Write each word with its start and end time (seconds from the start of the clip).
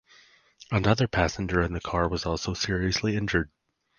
Another 0.71 1.07
passenger 1.07 1.61
in 1.61 1.73
the 1.73 1.79
car 1.79 2.09
was 2.09 2.25
also 2.25 2.55
seriously 2.55 3.15
injured. 3.15 3.51